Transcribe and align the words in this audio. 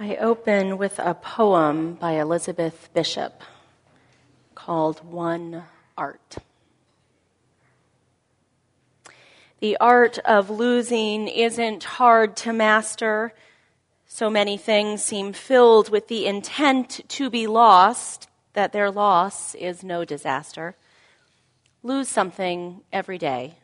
I 0.00 0.14
open 0.14 0.78
with 0.78 1.00
a 1.00 1.12
poem 1.12 1.94
by 1.94 2.20
Elizabeth 2.20 2.88
Bishop 2.94 3.42
called 4.54 5.04
One 5.04 5.64
Art. 5.96 6.36
The 9.58 9.76
art 9.78 10.20
of 10.20 10.50
losing 10.50 11.26
isn't 11.26 11.82
hard 11.82 12.36
to 12.36 12.52
master. 12.52 13.34
So 14.06 14.30
many 14.30 14.56
things 14.56 15.02
seem 15.02 15.32
filled 15.32 15.90
with 15.90 16.06
the 16.06 16.28
intent 16.28 17.00
to 17.08 17.28
be 17.28 17.48
lost 17.48 18.28
that 18.52 18.72
their 18.72 18.92
loss 18.92 19.56
is 19.56 19.82
no 19.82 20.04
disaster. 20.04 20.76
Lose 21.82 22.08
something 22.08 22.82
every 22.92 23.18
day, 23.18 23.56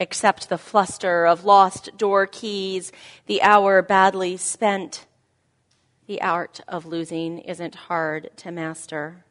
except 0.00 0.48
the 0.48 0.58
fluster 0.58 1.26
of 1.26 1.44
lost 1.44 1.96
door 1.96 2.26
keys, 2.26 2.90
the 3.26 3.40
hour 3.40 3.82
badly 3.82 4.36
spent 4.36 5.06
the 6.06 6.22
art 6.22 6.60
of 6.68 6.86
losing 6.86 7.38
isn't 7.40 7.74
hard 7.74 8.30
to 8.36 8.50
master. 8.50 9.24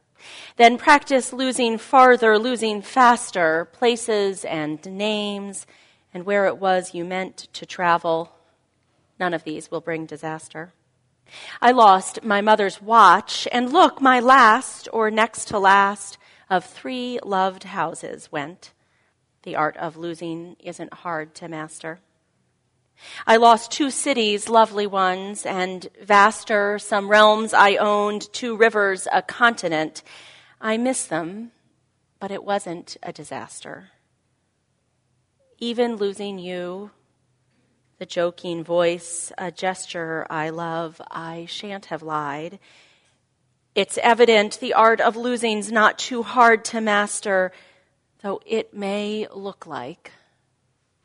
Then 0.57 0.77
practice 0.77 1.33
losing 1.33 1.77
farther, 1.77 2.37
losing 2.37 2.81
faster, 2.81 3.65
places 3.65 4.45
and 4.45 4.83
names, 4.85 5.65
and 6.13 6.25
where 6.25 6.45
it 6.45 6.57
was 6.57 6.93
you 6.93 7.05
meant 7.05 7.47
to 7.53 7.65
travel. 7.65 8.31
None 9.19 9.33
of 9.33 9.43
these 9.43 9.69
will 9.71 9.81
bring 9.81 10.05
disaster. 10.05 10.73
I 11.61 11.71
lost 11.71 12.23
my 12.23 12.41
mother's 12.41 12.81
watch, 12.81 13.47
and 13.51 13.71
look, 13.71 14.01
my 14.01 14.19
last, 14.19 14.87
or 14.93 15.09
next 15.09 15.45
to 15.49 15.59
last, 15.59 16.17
of 16.49 16.63
three 16.63 17.19
loved 17.23 17.63
houses 17.63 18.31
went. 18.31 18.71
The 19.43 19.55
art 19.55 19.77
of 19.77 19.97
losing 19.97 20.55
isn't 20.59 20.93
hard 20.93 21.33
to 21.35 21.47
master. 21.47 21.99
I 23.27 23.37
lost 23.37 23.71
two 23.71 23.89
cities, 23.91 24.49
lovely 24.49 24.87
ones, 24.87 25.45
and 25.45 25.87
vaster, 26.01 26.79
some 26.79 27.09
realms 27.09 27.53
I 27.53 27.75
owned, 27.75 28.31
two 28.33 28.55
rivers, 28.55 29.07
a 29.11 29.21
continent. 29.21 30.03
I 30.61 30.77
miss 30.77 31.05
them, 31.05 31.51
but 32.19 32.31
it 32.31 32.43
wasn't 32.43 32.97
a 33.03 33.11
disaster. 33.11 33.89
Even 35.59 35.95
losing 35.95 36.39
you, 36.39 36.91
the 37.97 38.05
joking 38.05 38.63
voice, 38.63 39.31
a 39.37 39.51
gesture 39.51 40.25
I 40.29 40.49
love, 40.49 41.01
I 41.09 41.45
shan't 41.47 41.85
have 41.85 42.03
lied. 42.03 42.59
It's 43.73 43.97
evident 43.99 44.59
the 44.59 44.73
art 44.73 45.01
of 45.01 45.15
losing's 45.15 45.71
not 45.71 45.99
too 45.99 46.23
hard 46.23 46.65
to 46.65 46.81
master, 46.81 47.51
though 48.21 48.41
it 48.45 48.73
may 48.73 49.27
look 49.33 49.67
like. 49.67 50.11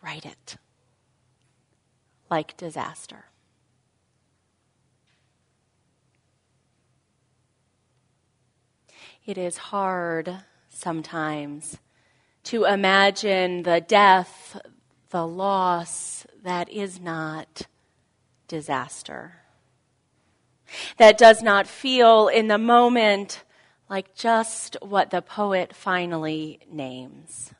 Write 0.02 0.24
it 0.24 0.56
like 2.30 2.56
disaster. 2.56 3.24
It 9.26 9.36
is 9.36 9.56
hard 9.56 10.38
sometimes 10.68 11.78
to 12.44 12.64
imagine 12.64 13.64
the 13.64 13.80
death, 13.80 14.60
the 15.10 15.26
loss 15.26 16.26
that 16.42 16.70
is 16.70 17.00
not 17.00 17.62
disaster. 18.48 19.34
That 20.96 21.18
does 21.18 21.42
not 21.42 21.66
feel 21.66 22.28
in 22.28 22.48
the 22.48 22.58
moment 22.58 23.44
like 23.88 24.14
just 24.14 24.76
what 24.80 25.10
the 25.10 25.20
poet 25.20 25.74
finally 25.74 26.60
names 26.70 27.52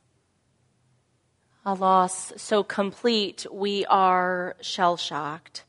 a 1.64 1.75
loss 1.75 2.33
so 2.36 2.62
complete 2.62 3.47
we 3.53 3.84
are 3.86 4.56
shell 4.61 4.97
shocked. 4.97 5.64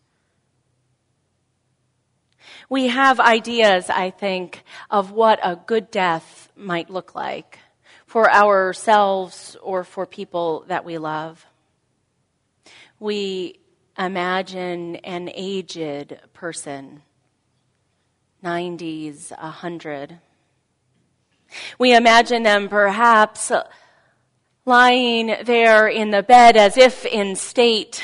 We 2.69 2.87
have 2.87 3.19
ideas, 3.19 3.89
I 3.89 4.11
think, 4.11 4.63
of 4.89 5.11
what 5.11 5.39
a 5.43 5.57
good 5.57 5.91
death 5.91 6.49
might 6.55 6.89
look 6.89 7.15
like 7.15 7.59
for 8.05 8.31
ourselves 8.31 9.57
or 9.61 9.83
for 9.83 10.05
people 10.05 10.65
that 10.67 10.85
we 10.85 10.97
love. 10.97 11.45
We 12.99 13.59
imagine 13.97 14.97
an 14.97 15.29
aged 15.33 16.17
person, 16.33 17.01
90s, 18.43 19.31
100. 19.31 20.19
We 21.77 21.93
imagine 21.93 22.43
them 22.43 22.69
perhaps 22.69 23.51
lying 24.65 25.35
there 25.43 25.87
in 25.87 26.11
the 26.11 26.23
bed 26.23 26.55
as 26.55 26.77
if 26.77 27.05
in 27.05 27.35
state, 27.35 28.03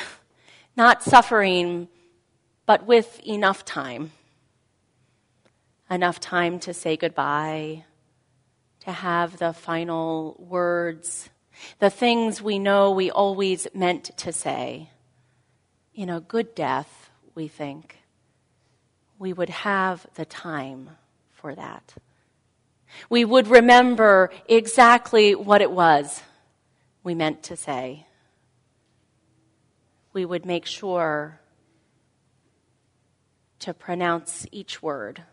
not 0.75 1.03
suffering, 1.03 1.88
but 2.66 2.85
with 2.85 3.19
enough 3.25 3.63
time. 3.63 4.12
Enough 5.90 6.19
time 6.19 6.59
to 6.59 6.73
say 6.73 6.97
goodbye, 6.97 7.85
to 8.81 8.91
have 8.91 9.38
the 9.38 9.53
final 9.53 10.35
words, 10.40 11.29
the 11.79 11.90
things 11.90 12.41
we 12.41 12.59
know 12.59 12.91
we 12.91 13.12
always 13.12 13.68
meant 13.74 14.18
to 14.18 14.34
say. 14.34 14.89
In 15.94 16.09
a 16.09 16.19
good 16.19 16.53
death, 16.56 17.09
we 17.35 17.47
think, 17.47 17.97
we 19.19 19.31
would 19.31 19.50
have 19.50 20.06
the 20.16 20.25
time 20.25 20.89
for 21.31 21.56
that. 21.56 21.94
We 23.09 23.25
would 23.25 23.47
remember 23.47 24.31
exactly 24.47 25.35
what 25.35 25.62
it 25.62 25.72
was 25.72 26.22
we 27.07 27.16
meant 27.16 27.41
to 27.41 27.56
say. 27.56 28.06
We 30.12 30.25
would 30.25 30.45
make 30.45 30.66
sure 30.66 31.40
to 33.59 33.73
pronounce 33.73 34.45
each 34.51 34.84
word 34.84 35.23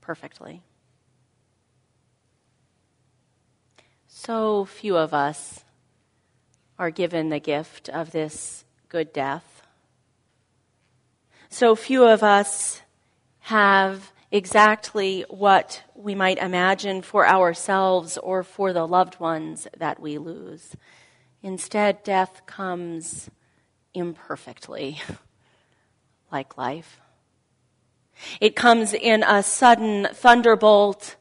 perfectly. 0.00 0.62
So 4.06 4.64
few 4.64 4.96
of 4.96 5.12
us 5.12 5.64
are 6.78 6.90
given 6.90 7.30
the 7.30 7.40
gift 7.40 7.88
of 7.88 8.12
this 8.12 8.64
good 8.88 9.12
death. 9.12 9.62
So 11.48 11.74
few 11.74 12.04
of 12.04 12.22
us 12.22 12.80
have 13.40 14.12
exactly 14.30 15.24
what 15.28 15.82
we 15.94 16.14
might 16.14 16.38
imagine 16.38 17.02
for 17.02 17.26
ourselves 17.26 18.18
or 18.18 18.42
for 18.42 18.72
the 18.72 18.86
loved 18.86 19.20
ones 19.20 19.68
that 19.76 20.00
we 20.00 20.18
lose. 20.18 20.76
Instead, 21.42 22.02
death 22.02 22.42
comes 22.46 23.30
imperfectly, 23.94 25.00
like 26.32 26.56
life. 26.58 27.00
It 28.40 28.56
comes 28.56 28.94
in 28.94 29.22
a 29.22 29.42
sudden 29.42 30.08
thunderbolt 30.12 31.16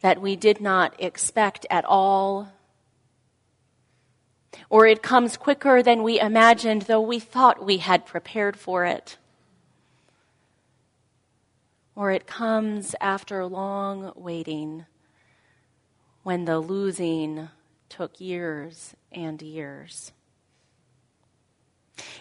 that 0.00 0.20
we 0.20 0.36
did 0.36 0.60
not 0.60 0.94
expect 0.98 1.66
at 1.70 1.84
all. 1.84 2.52
Or 4.68 4.86
it 4.86 5.02
comes 5.02 5.36
quicker 5.36 5.82
than 5.82 6.02
we 6.02 6.20
imagined, 6.20 6.82
though 6.82 7.00
we 7.00 7.18
thought 7.18 7.64
we 7.64 7.78
had 7.78 8.06
prepared 8.06 8.58
for 8.58 8.84
it 8.84 9.16
or 11.94 12.10
it 12.10 12.26
comes 12.26 12.94
after 13.00 13.44
long 13.44 14.12
waiting 14.16 14.86
when 16.22 16.44
the 16.44 16.58
losing 16.58 17.48
took 17.88 18.20
years 18.20 18.94
and 19.12 19.42
years. 19.42 20.12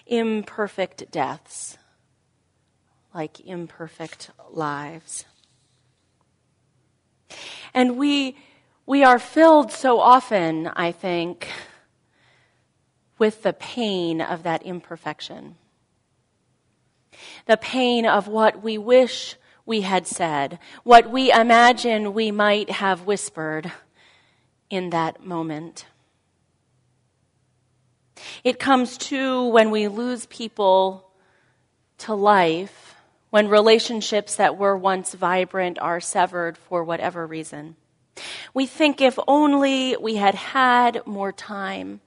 Imperfect 0.05 1.11
deaths, 1.11 1.77
like 3.13 3.39
imperfect 3.41 4.31
lives. 4.49 5.25
And 7.73 7.97
we, 7.97 8.37
we 8.85 9.03
are 9.03 9.19
filled 9.19 9.71
so 9.71 9.99
often, 9.99 10.67
I 10.67 10.91
think, 10.91 11.47
with 13.17 13.43
the 13.43 13.53
pain 13.53 14.21
of 14.21 14.43
that 14.43 14.63
imperfection. 14.63 15.55
The 17.45 17.57
pain 17.57 18.05
of 18.05 18.27
what 18.27 18.63
we 18.63 18.77
wish 18.77 19.35
we 19.69 19.81
had 19.81 20.07
said, 20.07 20.57
what 20.83 21.11
we 21.11 21.31
imagine 21.31 22.15
we 22.15 22.31
might 22.31 22.71
have 22.71 23.05
whispered 23.05 23.71
in 24.71 24.89
that 24.89 25.23
moment. 25.23 25.85
It 28.43 28.57
comes 28.57 28.97
too 28.97 29.45
when 29.49 29.69
we 29.69 29.87
lose 29.87 30.25
people 30.25 31.11
to 31.99 32.15
life, 32.15 32.95
when 33.29 33.47
relationships 33.47 34.37
that 34.37 34.57
were 34.57 34.75
once 34.75 35.13
vibrant 35.13 35.77
are 35.77 35.99
severed 35.99 36.57
for 36.57 36.83
whatever 36.83 37.27
reason. 37.27 37.75
We 38.55 38.65
think 38.65 38.99
if 38.99 39.19
only 39.27 39.95
we 39.97 40.15
had 40.15 40.33
had 40.33 41.05
more 41.05 41.31
time, 41.31 42.01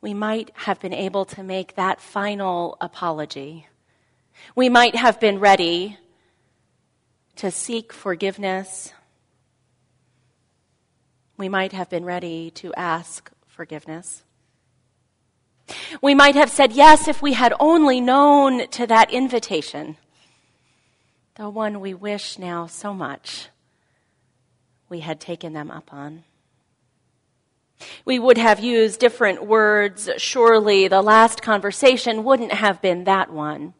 we 0.00 0.12
might 0.12 0.50
have 0.54 0.80
been 0.80 0.92
able 0.92 1.24
to 1.26 1.44
make 1.44 1.76
that 1.76 2.00
final 2.00 2.76
apology 2.80 3.68
we 4.54 4.68
might 4.68 4.94
have 4.94 5.20
been 5.20 5.38
ready 5.38 5.98
to 7.36 7.50
seek 7.50 7.92
forgiveness. 7.92 8.92
We 11.36 11.48
might 11.48 11.72
have 11.72 11.90
been 11.90 12.04
ready 12.04 12.50
to 12.52 12.72
ask 12.74 13.30
forgiveness. 13.46 14.22
We 16.02 16.14
might 16.14 16.34
have 16.34 16.50
said 16.50 16.72
yes 16.72 17.08
if 17.08 17.22
we 17.22 17.32
had 17.32 17.54
only 17.58 18.00
known 18.00 18.68
to 18.68 18.86
that 18.86 19.10
invitation. 19.10 19.96
the 21.36 21.48
one 21.50 21.80
we 21.80 21.92
wish 21.94 22.38
now 22.38 22.66
so 22.66 22.94
much 22.94 23.48
we 24.88 25.00
had 25.00 25.18
taken 25.18 25.52
them 25.52 25.70
up 25.70 25.92
on. 25.92 26.22
We 28.04 28.20
would 28.20 28.38
have 28.38 28.60
used 28.60 29.00
different 29.00 29.44
words. 29.44 30.08
Surely 30.16 30.86
the 30.86 31.02
last 31.02 31.42
conversation 31.42 32.22
wouldn't 32.22 32.52
have 32.52 32.80
been 32.80 33.04
that 33.04 33.32
one. 33.32 33.74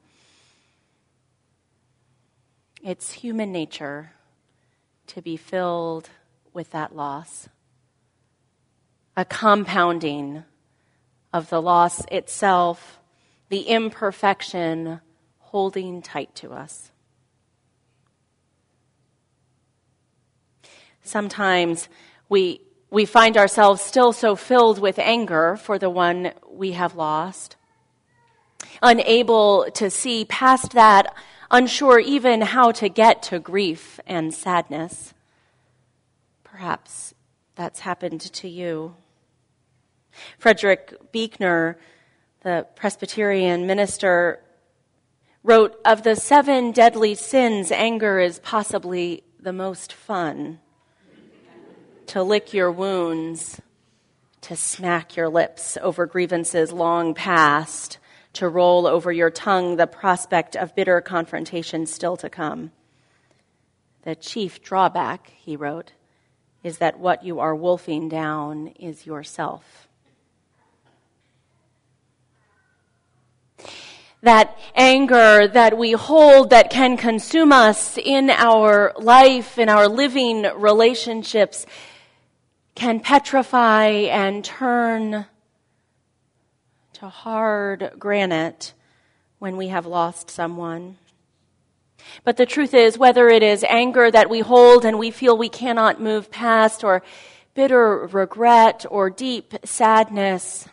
It's 2.86 3.12
human 3.12 3.50
nature 3.50 4.12
to 5.06 5.22
be 5.22 5.38
filled 5.38 6.10
with 6.52 6.72
that 6.72 6.94
loss, 6.94 7.48
a 9.16 9.24
compounding 9.24 10.44
of 11.32 11.48
the 11.48 11.62
loss 11.62 12.04
itself, 12.12 13.00
the 13.48 13.62
imperfection 13.62 15.00
holding 15.38 16.02
tight 16.02 16.34
to 16.34 16.52
us. 16.52 16.90
Sometimes 21.02 21.88
we, 22.28 22.60
we 22.90 23.06
find 23.06 23.38
ourselves 23.38 23.80
still 23.80 24.12
so 24.12 24.36
filled 24.36 24.78
with 24.78 24.98
anger 24.98 25.56
for 25.56 25.78
the 25.78 25.88
one 25.88 26.32
we 26.50 26.72
have 26.72 26.94
lost, 26.94 27.56
unable 28.82 29.70
to 29.72 29.88
see 29.88 30.26
past 30.26 30.72
that, 30.72 31.14
unsure 31.50 31.98
even 31.98 32.40
how 32.40 32.72
to 32.72 32.88
get 32.88 33.22
to 33.24 33.38
grief 33.38 34.00
and 34.06 34.32
sadness. 34.32 35.14
Perhaps 36.42 37.14
that's 37.54 37.80
happened 37.80 38.20
to 38.20 38.48
you. 38.48 38.96
Frederick 40.38 41.12
Buechner, 41.12 41.78
the 42.42 42.66
Presbyterian 42.76 43.66
minister, 43.66 44.40
wrote 45.42 45.76
Of 45.84 46.02
the 46.02 46.16
seven 46.16 46.72
deadly 46.72 47.14
sins, 47.14 47.70
anger 47.70 48.18
is 48.18 48.38
possibly 48.40 49.24
the 49.40 49.52
most 49.52 49.92
fun 49.92 50.60
to 52.06 52.22
lick 52.22 52.52
your 52.52 52.70
wounds, 52.70 53.60
to 54.42 54.56
smack 54.56 55.16
your 55.16 55.28
lips 55.28 55.78
over 55.80 56.06
grievances 56.06 56.72
long 56.72 57.14
past, 57.14 57.98
to 58.34 58.48
roll 58.48 58.86
over 58.86 59.10
your 59.10 59.30
tongue 59.30 59.76
the 59.76 59.86
prospect 59.86 60.56
of 60.56 60.74
bitter 60.74 61.00
confrontation 61.00 61.86
still 61.86 62.16
to 62.16 62.28
come. 62.28 62.72
The 64.02 64.14
chief 64.14 64.62
drawback, 64.62 65.32
he 65.36 65.56
wrote, 65.56 65.92
is 66.62 66.78
that 66.78 66.98
what 66.98 67.24
you 67.24 67.40
are 67.40 67.54
wolfing 67.54 68.08
down 68.08 68.68
is 68.78 69.06
yourself. 69.06 69.88
That 74.22 74.58
anger 74.74 75.46
that 75.46 75.76
we 75.76 75.92
hold 75.92 76.50
that 76.50 76.70
can 76.70 76.96
consume 76.96 77.52
us 77.52 77.98
in 77.98 78.30
our 78.30 78.94
life, 78.98 79.58
in 79.58 79.68
our 79.68 79.86
living 79.86 80.46
relationships, 80.56 81.66
can 82.74 83.00
petrify 83.00 83.86
and 83.86 84.44
turn 84.44 85.26
to 87.04 87.10
hard 87.10 87.92
granite 87.98 88.72
when 89.38 89.58
we 89.58 89.68
have 89.68 89.84
lost 89.84 90.30
someone. 90.30 90.96
But 92.24 92.38
the 92.38 92.46
truth 92.46 92.72
is, 92.72 92.96
whether 92.96 93.28
it 93.28 93.42
is 93.42 93.62
anger 93.68 94.10
that 94.10 94.30
we 94.30 94.40
hold 94.40 94.86
and 94.86 94.98
we 94.98 95.10
feel 95.10 95.36
we 95.36 95.50
cannot 95.50 96.00
move 96.00 96.30
past, 96.30 96.82
or 96.82 97.02
bitter 97.52 98.06
regret, 98.06 98.86
or 98.88 99.10
deep 99.10 99.52
sadness, 99.64 100.66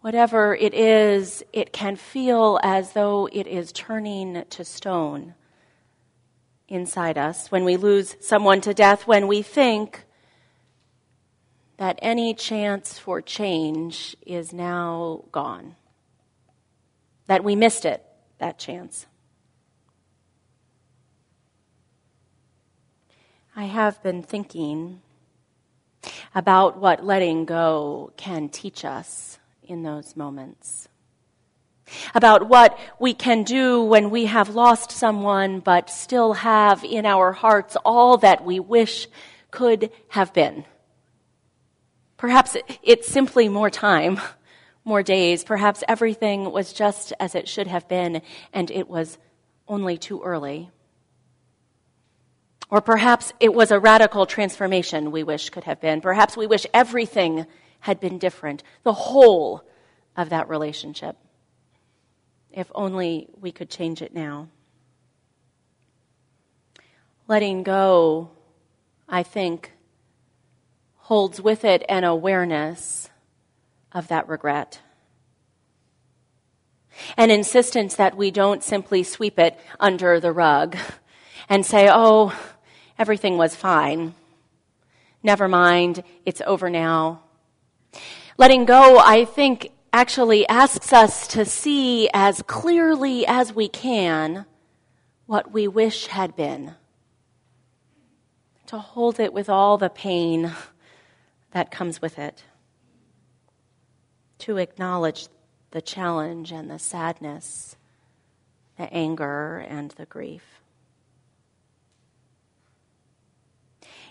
whatever 0.00 0.54
it 0.54 0.72
is, 0.72 1.42
it 1.52 1.74
can 1.74 1.94
feel 1.94 2.58
as 2.62 2.92
though 2.92 3.28
it 3.30 3.46
is 3.46 3.70
turning 3.70 4.42
to 4.48 4.64
stone 4.64 5.34
inside 6.68 7.18
us, 7.18 7.50
when 7.50 7.66
we 7.66 7.76
lose 7.76 8.16
someone 8.20 8.62
to 8.62 8.72
death, 8.72 9.06
when 9.06 9.26
we 9.26 9.42
think 9.42 10.05
that 11.76 11.98
any 12.00 12.34
chance 12.34 12.98
for 12.98 13.20
change 13.20 14.16
is 14.26 14.52
now 14.52 15.24
gone, 15.32 15.76
that 17.26 17.44
we 17.44 17.54
missed 17.54 17.84
it, 17.84 18.02
that 18.38 18.58
chance. 18.58 19.06
I 23.54 23.64
have 23.64 24.02
been 24.02 24.22
thinking 24.22 25.00
about 26.34 26.78
what 26.78 27.04
letting 27.04 27.44
go 27.46 28.12
can 28.16 28.48
teach 28.48 28.84
us 28.84 29.38
in 29.62 29.82
those 29.82 30.16
moments 30.16 30.88
about 32.14 32.48
what 32.48 32.78
we 32.98 33.14
can 33.14 33.42
do 33.42 33.82
when 33.82 34.10
we 34.10 34.26
have 34.26 34.54
lost 34.54 34.90
someone 34.90 35.60
but 35.60 35.90
still 35.90 36.32
have 36.32 36.84
in 36.84 37.06
our 37.06 37.32
hearts 37.32 37.76
all 37.84 38.18
that 38.18 38.44
we 38.44 38.58
wish 38.60 39.06
could 39.50 39.90
have 40.08 40.32
been. 40.32 40.64
Perhaps 42.16 42.56
it's 42.82 43.08
simply 43.08 43.48
more 43.48 43.70
time, 43.70 44.20
more 44.84 45.02
days. 45.02 45.44
Perhaps 45.44 45.84
everything 45.86 46.50
was 46.50 46.72
just 46.72 47.12
as 47.20 47.34
it 47.34 47.48
should 47.48 47.66
have 47.66 47.86
been 47.88 48.22
and 48.52 48.70
it 48.70 48.88
was 48.88 49.18
only 49.68 49.98
too 49.98 50.22
early. 50.22 50.70
Or 52.70 52.80
perhaps 52.80 53.32
it 53.38 53.54
was 53.54 53.70
a 53.70 53.78
radical 53.78 54.26
transformation 54.26 55.12
we 55.12 55.22
wish 55.22 55.50
could 55.50 55.64
have 55.64 55.80
been. 55.80 56.00
Perhaps 56.00 56.36
we 56.36 56.46
wish 56.46 56.66
everything 56.74 57.46
had 57.80 58.00
been 58.00 58.18
different, 58.18 58.62
the 58.82 58.92
whole 58.92 59.62
of 60.16 60.30
that 60.30 60.48
relationship. 60.48 61.16
If 62.50 62.70
only 62.74 63.28
we 63.40 63.52
could 63.52 63.70
change 63.70 64.02
it 64.02 64.14
now. 64.14 64.48
Letting 67.28 67.62
go, 67.62 68.30
I 69.08 69.22
think, 69.22 69.72
holds 71.06 71.40
with 71.40 71.64
it 71.64 71.84
an 71.88 72.02
awareness 72.02 73.08
of 73.92 74.08
that 74.08 74.28
regret. 74.28 74.80
An 77.16 77.30
insistence 77.30 77.94
that 77.94 78.16
we 78.16 78.32
don't 78.32 78.60
simply 78.60 79.04
sweep 79.04 79.38
it 79.38 79.56
under 79.78 80.18
the 80.18 80.32
rug 80.32 80.76
and 81.48 81.64
say, 81.64 81.88
oh, 81.88 82.36
everything 82.98 83.38
was 83.38 83.54
fine. 83.54 84.14
Never 85.22 85.46
mind, 85.46 86.02
it's 86.24 86.42
over 86.44 86.68
now. 86.68 87.22
Letting 88.36 88.64
go, 88.64 88.98
I 88.98 89.26
think, 89.26 89.70
actually 89.92 90.44
asks 90.48 90.92
us 90.92 91.28
to 91.28 91.44
see 91.44 92.10
as 92.12 92.42
clearly 92.48 93.24
as 93.28 93.52
we 93.52 93.68
can 93.68 94.44
what 95.26 95.52
we 95.52 95.68
wish 95.68 96.08
had 96.08 96.34
been, 96.34 96.74
to 98.66 98.78
hold 98.78 99.20
it 99.20 99.32
with 99.32 99.48
all 99.48 99.78
the 99.78 99.88
pain 99.88 100.50
that 101.56 101.70
comes 101.70 102.02
with 102.02 102.18
it, 102.18 102.44
to 104.36 104.58
acknowledge 104.58 105.28
the 105.70 105.80
challenge 105.80 106.52
and 106.52 106.70
the 106.70 106.78
sadness, 106.78 107.76
the 108.76 108.92
anger 108.92 109.64
and 109.66 109.92
the 109.92 110.04
grief. 110.04 110.42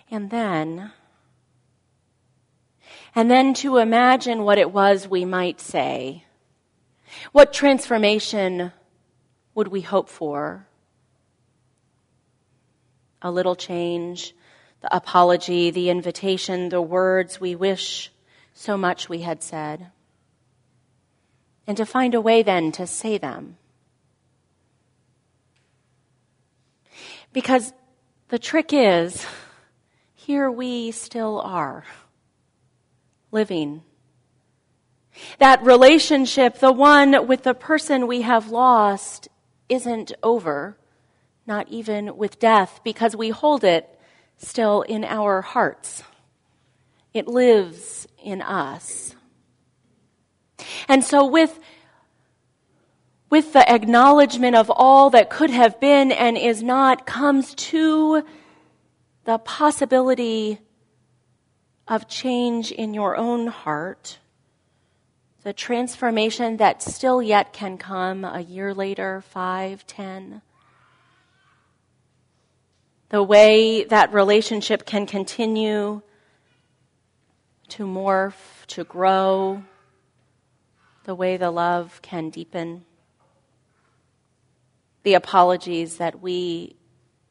And 0.09 0.31
then, 0.31 0.91
and 3.13 3.29
then 3.29 3.53
to 3.53 3.77
imagine 3.77 4.41
what 4.41 4.57
it 4.57 4.71
was 4.71 5.07
we 5.07 5.23
might 5.23 5.61
say. 5.61 6.23
What 7.31 7.53
transformation 7.53 8.71
would 9.53 9.67
we 9.67 9.81
hope 9.81 10.09
for? 10.09 10.65
A 13.21 13.29
little 13.29 13.55
change, 13.55 14.33
the 14.85 14.95
apology, 14.95 15.71
the 15.71 15.89
invitation, 15.89 16.69
the 16.69 16.81
words 16.81 17.39
we 17.39 17.55
wish 17.55 18.11
so 18.53 18.77
much 18.77 19.09
we 19.09 19.21
had 19.21 19.41
said. 19.41 19.87
And 21.65 21.75
to 21.77 21.85
find 21.85 22.13
a 22.13 22.21
way 22.21 22.43
then 22.43 22.71
to 22.73 22.85
say 22.85 23.17
them. 23.17 23.57
Because 27.33 27.73
the 28.27 28.37
trick 28.37 28.69
is, 28.73 29.25
here 30.13 30.51
we 30.51 30.91
still 30.91 31.41
are 31.41 31.83
living. 33.31 33.81
That 35.39 35.63
relationship, 35.63 36.59
the 36.59 36.71
one 36.71 37.27
with 37.27 37.41
the 37.41 37.55
person 37.55 38.05
we 38.05 38.21
have 38.21 38.51
lost, 38.51 39.29
isn't 39.67 40.11
over, 40.21 40.77
not 41.47 41.69
even 41.69 42.17
with 42.17 42.39
death, 42.39 42.81
because 42.83 43.15
we 43.15 43.29
hold 43.29 43.63
it 43.63 43.89
still 44.37 44.81
in 44.81 45.03
our 45.03 45.41
hearts. 45.41 46.03
It 47.13 47.27
lives 47.27 48.07
in 48.23 48.41
us. 48.41 49.15
And 50.87 51.03
so 51.03 51.25
with 51.25 51.59
with 53.29 53.53
the 53.53 53.69
acknowledgement 53.69 54.55
of 54.55 54.71
all 54.73 55.09
that 55.09 55.29
could 55.29 55.49
have 55.49 55.79
been 55.79 56.11
and 56.11 56.37
is 56.37 56.61
not 56.61 57.05
comes 57.05 57.53
to 57.55 58.23
the 59.25 59.37
possibility 59.39 60.59
of 61.87 62.07
change 62.07 62.71
in 62.71 62.93
your 62.93 63.17
own 63.17 63.47
heart, 63.47 64.19
the 65.43 65.53
transformation 65.53 66.57
that 66.57 66.81
still 66.81 67.21
yet 67.21 67.51
can 67.51 67.77
come 67.77 68.23
a 68.23 68.39
year 68.39 68.73
later, 68.73 69.21
five, 69.21 69.85
ten. 69.85 70.41
The 73.09 73.23
way 73.23 73.83
that 73.83 74.13
relationship 74.13 74.85
can 74.85 75.05
continue 75.05 76.01
to 77.69 77.85
morph, 77.85 78.65
to 78.67 78.83
grow, 78.83 79.63
the 81.03 81.15
way 81.15 81.37
the 81.37 81.51
love 81.51 81.99
can 82.01 82.29
deepen. 82.29 82.83
The 85.03 85.13
apologies 85.13 85.97
that 85.97 86.21
we, 86.21 86.75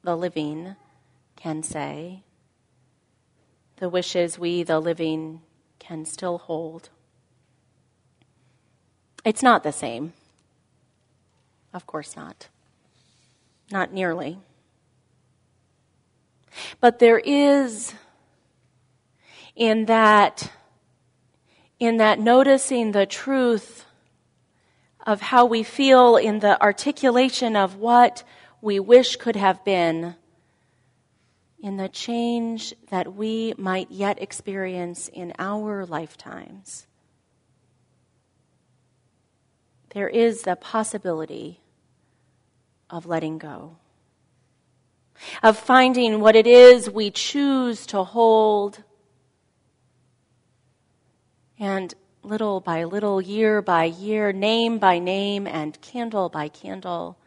the 0.02 0.16
living, 0.16 0.76
can 1.36 1.62
say. 1.62 2.22
The 3.76 3.88
wishes 3.88 4.38
we, 4.38 4.62
the 4.62 4.78
living, 4.78 5.42
can 5.80 6.04
still 6.04 6.38
hold. 6.38 6.90
It's 9.24 9.42
not 9.42 9.64
the 9.64 9.72
same. 9.72 10.12
Of 11.72 11.86
course 11.86 12.14
not. 12.14 12.48
Not 13.72 13.92
nearly. 13.92 14.38
But 16.80 16.98
there 16.98 17.18
is 17.18 17.94
in 19.56 19.86
that 19.86 20.50
in 21.78 21.98
that 21.98 22.18
noticing 22.18 22.92
the 22.92 23.06
truth 23.06 23.84
of 25.06 25.20
how 25.20 25.44
we 25.44 25.62
feel 25.62 26.16
in 26.16 26.38
the 26.38 26.60
articulation 26.62 27.56
of 27.56 27.76
what 27.76 28.22
we 28.60 28.80
wish 28.80 29.16
could 29.16 29.36
have 29.36 29.64
been 29.64 30.14
in 31.60 31.76
the 31.76 31.88
change 31.88 32.74
that 32.90 33.14
we 33.14 33.54
might 33.58 33.90
yet 33.90 34.22
experience 34.22 35.08
in 35.08 35.32
our 35.38 35.84
lifetimes 35.84 36.86
there 39.94 40.08
is 40.08 40.42
the 40.42 40.56
possibility 40.56 41.60
of 42.90 43.06
letting 43.06 43.38
go, 43.38 43.76
of 45.42 45.58
finding 45.58 46.20
what 46.20 46.36
it 46.36 46.46
is 46.46 46.90
we 46.90 47.10
choose 47.10 47.86
to 47.86 48.04
hold, 48.04 48.82
and 51.58 51.94
little 52.22 52.60
by 52.60 52.84
little, 52.84 53.20
year 53.20 53.60
by 53.62 53.84
year, 53.84 54.32
name 54.32 54.78
by 54.78 54.98
name, 54.98 55.46
and 55.46 55.80
candle 55.80 56.28
by 56.28 56.48
candle, 56.48 57.18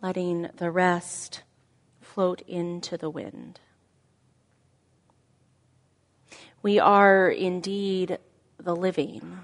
letting 0.00 0.48
the 0.56 0.70
rest 0.70 1.42
float 2.00 2.40
into 2.48 2.96
the 2.96 3.10
wind. 3.10 3.60
We 6.62 6.78
are 6.78 7.30
indeed 7.30 8.18
the 8.58 8.74
living 8.74 9.38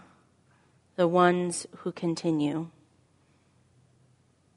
the 0.97 1.09
ones 1.09 1.67
who 1.79 1.93
continue, 1.93 2.69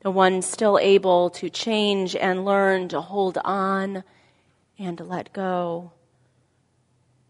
the 0.01 0.12
ones 0.12 0.46
still 0.46 0.77
able 0.80 1.30
to 1.32 1.50
change 1.50 2.16
and 2.16 2.46
learn 2.46 2.88
to 2.89 3.01
hold 3.01 3.38
on 3.44 4.04
and 4.77 5.00
let 5.00 5.34
go, 5.34 5.92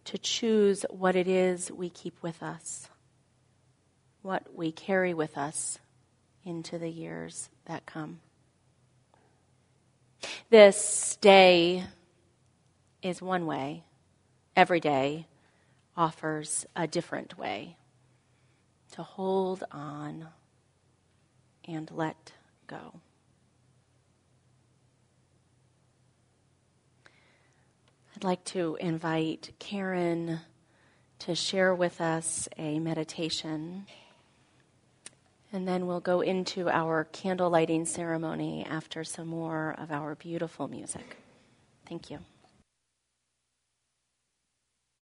to 0.05 0.17
choose 0.17 0.85
what 0.89 1.15
it 1.15 1.27
is 1.27 1.71
we 1.71 1.89
keep 1.89 2.21
with 2.21 2.43
us, 2.43 2.89
what 4.21 4.43
we 4.55 4.71
carry 4.71 5.13
with 5.13 5.37
us 5.37 5.79
into 6.43 6.77
the 6.77 6.89
years 6.89 7.49
that 7.65 7.85
come. 7.85 8.19
This 10.49 11.17
day 11.21 11.83
is 13.01 13.21
one 13.21 13.45
way. 13.45 13.83
Every 14.55 14.79
day 14.79 15.27
offers 15.95 16.65
a 16.75 16.87
different 16.87 17.37
way 17.37 17.77
to 18.91 19.03
hold 19.03 19.63
on 19.71 20.27
and 21.67 21.91
let 21.91 22.33
go. 22.67 22.99
I'd 28.15 28.23
like 28.23 28.43
to 28.45 28.77
invite 28.79 29.51
Karen 29.59 30.39
to 31.19 31.35
share 31.35 31.73
with 31.75 32.01
us 32.01 32.47
a 32.57 32.79
meditation. 32.79 33.85
And 35.53 35.67
then 35.67 35.87
we'll 35.87 35.99
go 35.99 36.21
into 36.21 36.69
our 36.69 37.05
candle 37.05 37.49
lighting 37.49 37.85
ceremony 37.85 38.65
after 38.67 39.03
some 39.03 39.27
more 39.27 39.75
of 39.77 39.91
our 39.91 40.15
beautiful 40.15 40.67
music. 40.67 41.17
Thank 41.87 42.09
you. 42.09 42.19